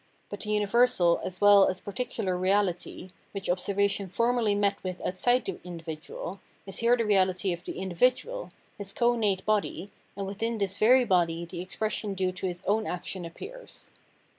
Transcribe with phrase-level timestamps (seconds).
[0.29, 5.59] But the universal as well as particular reality, which observation formerly met with outside the
[5.63, 10.79] individual, is here the reahty of the individual, his co nate body, and within this
[10.79, 13.91] very body the expression due to his own action appears.